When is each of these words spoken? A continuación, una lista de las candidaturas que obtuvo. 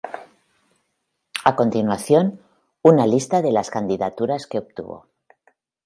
A 1.43 1.55
continuación, 1.55 2.41
una 2.81 3.05
lista 3.05 3.43
de 3.43 3.51
las 3.51 3.69
candidaturas 3.69 4.47
que 4.47 4.57
obtuvo. 4.57 5.05